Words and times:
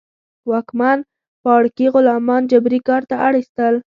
واکمن 0.49 0.99
پاړکي 1.43 1.85
غلامان 1.93 2.41
جبري 2.51 2.79
کار 2.87 3.01
ته 3.09 3.15
اړ 3.25 3.33
اېستل. 3.39 3.75